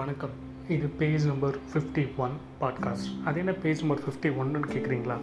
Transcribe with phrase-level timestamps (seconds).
[0.00, 0.30] வணக்கம்.
[0.68, 5.16] இது page number fifty one podcast அது என்ன பேஜ் நம்பர் ஃபிஃப்டி ஒன்னு கேட்குறீங்களா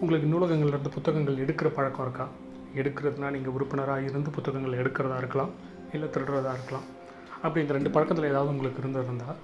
[0.00, 2.28] உங்களுக்கு நூலகங்கள்ல இருந்து புத்தகங்கள் எடுக்கிற பழக்கம் இருக்கா?
[2.74, 5.50] எடுக்கிறதுனா நீங்கள் உறுப்பினராக இருந்து புத்தகங்கள் எடுக்கிறதா இருக்கலாம்
[5.92, 6.82] இல்லை திருடுறதா இருக்கலாம்.
[7.42, 9.36] அப்படி இந்த ரெண்டு பழக்கத்தில் ஏதாவது உங்களுக்கு இருந்திருந்தால்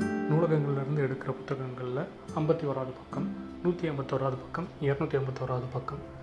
[0.00, 6.18] நூலகங்கள்லேருந்து எடுக்கிற புத்தகங்களில் ஐம்பத்தி ஓராவது பக்கம் நூற்றி ஐம்பத்தோராவது பக்கம் இரநூத்தி ஐம்பத்தோராவது பக்கம்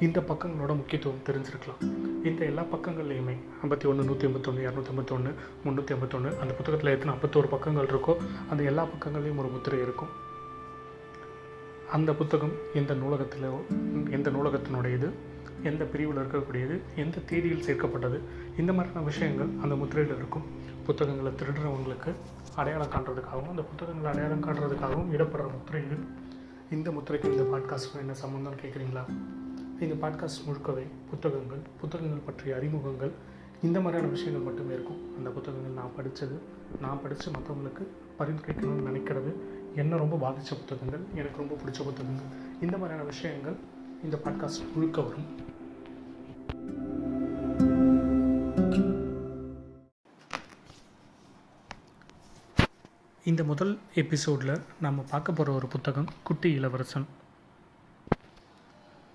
[0.00, 1.80] இந்த பக்கங்களோட முக்கியத்துவம் தெரிஞ்சிருக்கலாம்.
[2.28, 5.32] இந்த எல்லா பக்கங்கள்லையுமே ஐம்பத்தி ஒன்று நூற்றி ஐம்பத்தொன்று இரநூத்தி ஐம்பத்தொன்று
[5.64, 8.14] முந்நூற்றி ஐம்பத்தொன்று அந்த புத்தகத்தில் எத்தனை ஐம்பத்தோரு பக்கங்கள் இருக்கோ
[8.50, 10.08] அந்த எல்லா பக்கங்கள்லையும் ஒரு முத்திரை இருக்கும்.
[11.90, 13.46] அந்த புத்தகம் எந்த நூலகத்தில்
[14.10, 15.10] எந்த நூலகத்தினுடையது
[15.62, 18.20] எந்த பிரிவில் இருக்கக்கூடியது எந்த தேதியில் சேர்க்கப்பட்டது
[18.58, 20.46] இந்த மாதிரியான விஷயங்கள் அந்த முத்திரையில் இருக்கும்.
[20.86, 22.12] புத்தகங்களை திருடுறவங்களுக்கு
[22.56, 25.98] அடையாளம் காண்றதுக்காகவும் அந்த புத்தகங்களை அடையாளம் காண்றதுக்காகவும் இடப்படுற முத்திரை இது
[26.70, 29.04] இந்த முத்திரைக்கு இந்த பாட்காஸ்ட்டும் என்ன சம்மந்தம்னு கேட்குறீங்களா
[29.82, 33.12] இந்த பாட்காஸ்ட் முழுக்கவே புத்தகங்கள் புத்தகங்கள் பற்றிய அறிமுகங்கள்.
[33.62, 35.16] இந்த மாதிரியான விஷயங்கள் மட்டுமே இருக்கும்.
[35.16, 36.36] அந்த புத்தகங்கள் நான் படித்தது.
[36.80, 37.84] நான் படித்து மற்றவங்களுக்கு
[38.18, 39.32] பரிந்துரைக்கணும்னு நினைக்கிறது
[39.76, 42.30] என்ன ரொம்ப பாதித்த புத்தகங்கள் எனக்கு ரொம்ப பிடிச்ச புத்தகங்கள்.
[42.60, 43.56] இந்த மாதிரியான விஷயங்கள்
[44.04, 45.50] இந்த பாட்காஸ்ட் முழுக்க வரும்.
[53.24, 57.06] இந்த முதல் எபிசோடில் நம்ம பார்க்க போகிற ஒரு புத்தகம் குட்டி இளவரசன்.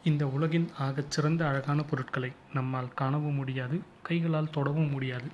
[0.03, 5.30] இந்த உலகின் ஆகச் சிறந்த அழகான பொருட்களை நம்மால் காணவும் முடியாது கைகளால் தொடவும் முடியாது.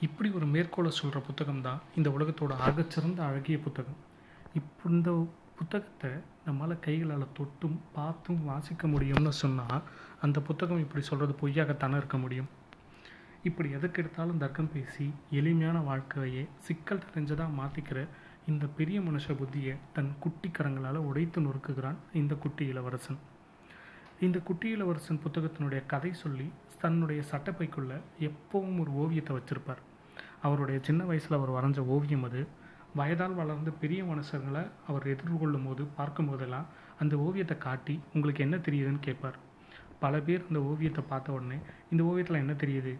[0.00, 3.96] இப்படி ஒரு மேற்கோளை சொல்கிற புத்தகம் தான் இந்த உலகத்தோட ஆகச்சிறந்த அழகிய புத்தகம்.
[4.54, 5.12] இப்போ இந்த
[5.58, 6.10] புத்தகத்தை
[6.46, 9.82] நம்மளால் கைகளால் தொட்டும் பார்த்தும் வாசிக்க முடியும்னு சொன்னால்
[10.20, 12.50] அந்த புத்தகம் இப்படி சொல்கிறது பொய்யாகத்தானே இருக்க முடியும்?
[13.42, 18.06] இப்படி எதுக்கு எடுத்தாலும் தர்க்கம் பேசி எளிமையான வாழ்க்கையே சிக்கல் தெரிஞ்சதாக மாற்றிக்கிற
[18.46, 23.18] இந்த பெரிய மனுஷ புத்தியை தன் குட்டி கரங்களால் உடைத்து நொறுக்குகிறான் இந்த குட்டி இளவரசன்.
[24.20, 29.82] இந்த குட்டியிலவரசன் புத்தகத்தினுடைய கதை சொல்லி தன்னுடைய சட்டப்பைக்குள்ள எப்பவும் ஒரு ஓவியத்தை வச்சிருப்பார்.
[30.42, 32.46] அவருடைய சின்ன வயசில் அவர் வரைஞ்ச ஓவியம் அது.
[32.94, 36.66] வயதால் வளர்ந்த பெரிய மனுஷங்களை அவர் எதிர்கொள்ளும் போது பார்க்கும் போதெல்லாம்
[36.98, 39.38] அந்த ஓவியத்தை காட்டி உங்களுக்கு என்ன தெரியுதுன்னு கேட்பார்.
[39.98, 41.58] பல பேர் அந்த ஓவியத்தை பார்த்த உடனே
[41.90, 42.98] இந்த ஓவியத்தில் என்ன தெரியுது?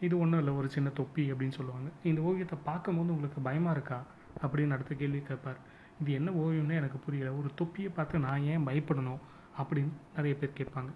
[0.00, 1.90] இது ஒன்றும் இல்லை ஒரு சின்ன தொப்பி அப்படின்னு சொல்லுவாங்க.
[2.04, 4.02] இந்த ஓவியத்தை பார்க்கும்போது உங்களுக்கு பயமாக இருக்கா?
[4.42, 5.56] அப்படின்னு அடுத்த கேள்வி கேட்பார்.
[6.00, 7.32] இது என்ன ஓவியம்னு எனக்கு புரியல.
[7.32, 9.18] ஒரு தொப்பியை பார்த்து நான் ஏன் பயப்படணும்?
[9.60, 10.90] அப்படின்னு நிறைய பேர் கேட்பாங்க.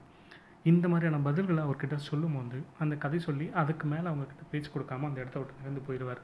[0.71, 5.23] இந்த மாதிரியான பதில்களை அவர்கிட்ட சொல்லும் போது அந்த கதை சொல்லி அதுக்கு மேலே அவங்கக்கிட்ட பேச்சு கொடுக்காம அந்த
[5.23, 6.21] இடத்த விட்டு நடந்து போயிடுவார்.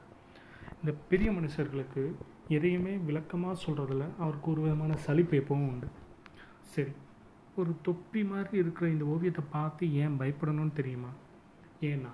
[0.79, 2.03] இந்த பெரிய மனுஷர்களுக்கு
[2.57, 5.87] எதையுமே விளக்கமாக சொல்கிறதுல அவருக்கு ஒரு விதமான சலிப்பு எப்பவும் உண்டு.
[6.73, 6.93] சரி
[7.55, 11.11] ஒரு தொப்பி மாதிரி இருக்கிற இந்த ஓவியத்தை பார்த்து ஏன் பயப்படணும்னு தெரியுமா?
[11.81, 12.13] ஏன்னா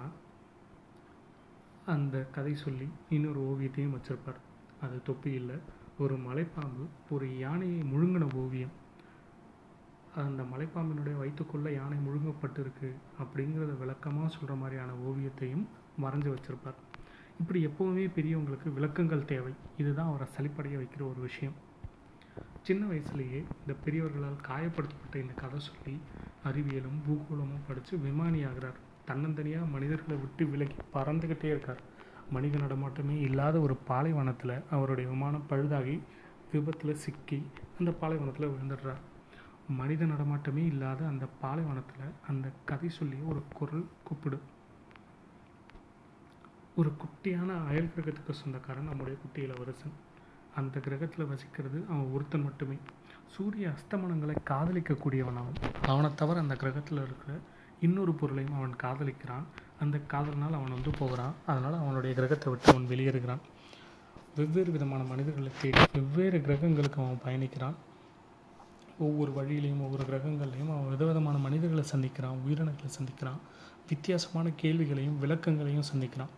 [1.86, 4.40] அந்த கதை சொல்லி இன்னொரு ஓவியத்தையும் வச்சிருப்பார்.
[4.82, 5.58] அது தொப்பி இல்லை
[5.98, 8.74] ஒரு மலைப்பாம்பு ஒரு யானையை முழுங்கின ஓவியம்.
[10.16, 12.90] அந்த மலைப்பாம்பினுடைய வயிற்றுக்குள்ளே யானை முழுங்கப்பட்டிருக்கு
[13.24, 15.66] அப்படிங்கிறத விளக்கமாக சொல்கிற மாதிரியான ஓவியத்தையும்
[16.02, 16.80] வரைஞ்சி வச்சுருப்பார்.
[17.40, 19.54] இப்படி எப்போவுமே பெரியவங்களுக்கு விளக்கங்கள் தேவை.
[19.78, 21.54] இதுதான் அவரை சளிப்படைய வைக்கிற ஒரு விஷயம்.
[22.62, 26.00] சின்ன வயசுலேயே இந்த பெரியவர்களால் காயப்படுத்தப்பட்ட இந்த கதை சொல்லி
[26.44, 28.78] அறிவியலும் பூகோளமும் படித்து விமானி ஆகிறார்.
[29.08, 31.82] தன்னந்தனியாக மனிதர்களை விட்டு விலகி பறந்துக்கிட்டே இருக்கார்.
[32.32, 36.00] மனித நடமாட்டமே இல்லாத ஒரு பாலைவனத்தில் அவருடைய விமானம் பழுதாகி
[36.52, 37.44] விபத்தில் சிக்கி
[37.80, 39.02] அந்த பாலைவனத்தில் விழுந்துடுறார்.
[39.68, 44.40] மனித நடமாட்டமே இல்லாத அந்த பாலைவனத்தில் அந்த கதை சொல்லி ஒரு குரல் கூப்பிடு.
[46.76, 49.92] ஒரு குட்டியான அயல் கிரகத்துக்கு சொந்தக்காரன் நம்முடைய குட்டி இளவரசன்.
[50.56, 52.78] அந்த கிரகத்தில் வசிக்கிறது அவன் ஒருத்தன் மட்டுமே.
[53.26, 55.54] சூரிய அஸ்தமனங்களை காதலிக்கக்கூடியவன் அவன்.
[55.88, 57.40] அவனை தவிர அந்த கிரகத்தில் இருக்கிற
[57.80, 59.44] இன்னொரு பொருளையும் அவன் காதலிக்கிறான்.
[59.80, 61.34] அந்த காதலினால் அவன் வந்து போகிறான்.
[61.46, 63.40] அதனால் அவனுடைய கிரகத்தை விட்டு அவன் வெளியேறுகிறான்.
[64.36, 67.74] வெவ்வேறு விதமான மனிதர்களை தேடி வெவ்வேறு கிரகங்களுக்கு அவன் பயணிக்கிறான்.
[69.00, 73.40] ஒவ்வொரு வழியிலையும் ஒவ்வொரு கிரகங்கள்லையும் அவன் விதவிதமான மனிதர்களை சந்திக்கிறான் உயிரினங்களை சந்திக்கிறான்
[73.90, 76.30] வித்தியாசமான கேள்விகளையும் விளக்கங்களையும் சந்திக்கிறான்.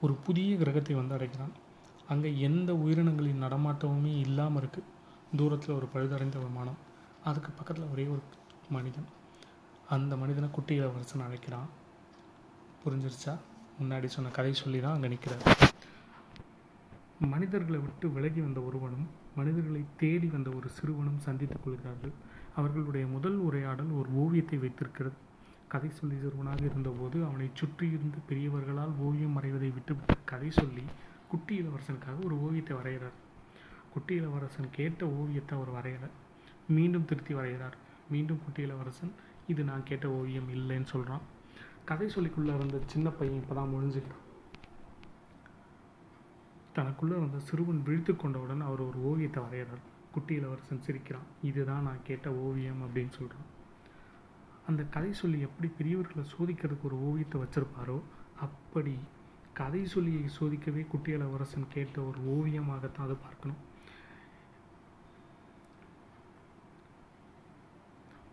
[0.00, 1.52] ஒரு புதிய கிரகத்தை வந்து அடைக்கிறான்.
[2.08, 4.88] அங்கே எந்த உயிரினங்களின் நடமாட்டமுமே இல்லாமல் இருக்குது
[5.36, 6.78] தூரத்தில் ஒரு பழுதடைந்த விமானம்
[7.24, 8.22] அதுக்கு பக்கத்தில் ஒரே ஒரு
[8.70, 9.08] மனிதன்.
[9.88, 11.68] அந்த மனிதனை குட்டி இளவரசன் அழைக்கிறான்.
[12.84, 13.36] புரிஞ்சிருச்சா?
[13.80, 15.44] முன்னாடி சொன்ன கதை சொல்லி தான் அங்கே நிற்கிறார்
[17.18, 22.14] மனிதர்களை விட்டு விலகி வந்த ஒருவனும் மனிதர்களை தேடி வந்த ஒரு சிறுவனும் சந்தித்துக் கொள்கிறார்கள்.
[22.56, 25.16] அவர்களுடைய முதல் உரையாடல் ஒரு ஓவியத்தை வைத்திருக்கிறது.
[25.72, 30.84] கதை சொல்லி சிறுவனாக இருந்தபோது அவனை சுற்றி இருந்த பெரியவர்களால் ஓவியம் வரைவதை விட்டுவிட்டு கதை சொல்லி
[31.32, 33.16] குட்டி இளவரசனுக்காக ஒரு ஓவியத்தை வரைகிறார்.
[33.92, 36.10] குட்டி இளவரசன் கேட்ட ஓவியத்தை அவர் வரையலை.
[36.76, 37.76] மீண்டும் திருத்தி வரைகிறார்.
[38.12, 39.12] மீண்டும் குட்டி இளவரசன்
[39.46, 41.24] இது நான் கேட்ட ஓவியம் இல்லைன்னு சொல்கிறான்
[41.88, 44.24] கதை சொல்லிக்குள்ளே இருந்த சின்ன பையன் இப்போ தான் முழிஞ்சுக்கிறான்
[46.74, 49.84] தனக்குள்ளே வந்த சிறுவன் விழித்து கொண்டவுடன் அவர் ஒரு ஓவியத்தை வரைகிறார்.
[50.14, 53.48] குட்டி இளவரசன் சிரிக்கிறான் இதுதான் நான் கேட்ட ஓவியம் அப்படின்னு சொல்கிறான்
[54.66, 57.96] அந்த கதை சொல்லி எப்படி பெரியவர்களை சோதிக்கிறதுக்கு ஒரு ஓவியத்தை வச்சிருப்பாரோ
[58.46, 58.94] அப்படி
[59.52, 63.60] கதை சொல்லியை சோதிக்கவே குட்டி இளவரசன் கேட்ட ஒரு ஓவியமாகத்தான் அதை பார்க்கணும்.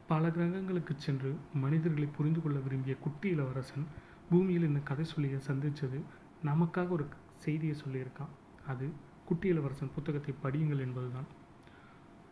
[0.07, 1.31] பல கிரகங்களுக்கு சென்று
[1.63, 3.87] மனிதர்களை புரிந்து கொள்ள விரும்பிய குட்டி இளவரசன்
[4.29, 5.99] பூமியில் இந்த கதை சொல்லியை சந்தித்தது
[6.45, 7.07] நமக்காக ஒரு
[7.45, 8.31] செய்தியை சொல்லியிருக்கான்.
[8.71, 8.85] அது
[9.25, 11.27] குட்டி இளவரசன் புத்தகத்தை படியுங்கள் என்பதுதான்.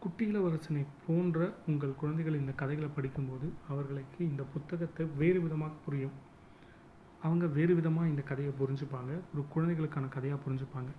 [0.04, 6.16] குட்டி இளவரசனை போன்ற உங்கள் குழந்தைகள் இந்த கதைகளை படிக்கும்போது அவர்களுக்கு இந்த புத்தகத்தை வேறு விதமாக புரியும்.
[7.22, 9.12] அவங்க வேறு விதமாக இந்த கதையை புரிஞ்சுப்பாங்க.
[9.34, 10.92] ஒரு குழந்தைகளுக்கான கதையாக புரிஞ்சுப்பாங்க.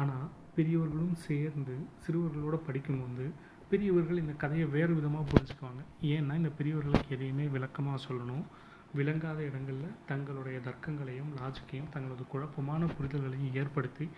[0.00, 1.74] ஆனால் பெரியவர்களும் சேர்ந்து
[2.04, 3.24] சிறுவர்களோடு படிக்கும்போது
[3.70, 5.82] பெரியவர்கள் இந்த கதையை வேறு விதமாக புரிஞ்சுக்குவாங்க.
[6.14, 8.44] ஏன்னா இந்த பெரியவர்களுக்கு எதையுமே விளக்கமாக சொல்லணும்.
[8.94, 14.08] விளங்காத இடங்களில் தங்களுடைய தர்க்கங்களையும் லாஜிக்கையும் தங்களது குழப்பமான புரிதல்களையும் ஏற்படுத்தி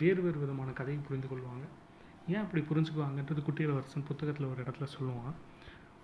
[0.00, 1.64] வேறு வேறு விதமான கதையை புரிந்து கொள்வாங்க.
[2.28, 5.36] ஏன் அப்படி புரிஞ்சுக்குவாங்கன்றது குட்டியலவரசன் புத்தகத்தில் ஒரு இடத்துல சொல்லுவான்.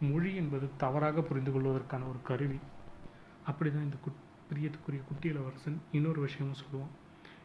[0.00, 2.58] மொழி என்பது தவறாக புரிந்து கொள்வதற்கான ஒரு கருவி.
[3.44, 6.94] அப்படி தான் இந்த குட் பிரியத்துக்குரிய குட்டியலவரசன் இன்னொரு விஷயமும் சொல்லுவான்.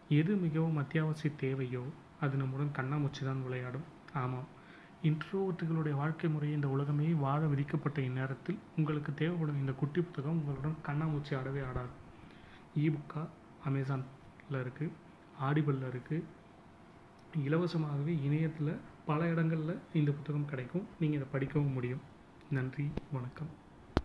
[0.10, 1.84] எது மிகவும் அத்தியாவசிய தேவையோ
[2.20, 3.88] அது நம்முடன் கண்ணாமூச்சி தான் விளையாடும்.
[4.14, 4.50] ஆமாம்
[5.10, 11.34] இன்ட்ரோவர்ட்டுகளுடைய வாழ்க்கை முறையை இந்த உலகமே வாழ விதிக்கப்பட்ட இந்நேரத்தில் உங்களுக்கு தேவைப்படும் இந்த குட்டி புத்தகம் உங்களுடன் கண்ணாமூச்சி
[11.38, 11.94] ஆடவே ஆடாது.
[12.86, 13.24] இபுக்கா
[13.70, 14.94] அமேசானில் இருக்குது
[15.48, 16.28] ஆடிபிளில் இருக்குது
[17.48, 18.74] இலவசமாகவே இணையத்தில்
[19.06, 20.86] பல இடங்களில் இந்த புத்தகம் கிடைக்கும்.
[21.00, 22.06] நீங்கள் இதை படிக்கவும் முடியும்.
[22.50, 23.61] நன்றி வணக்கம்.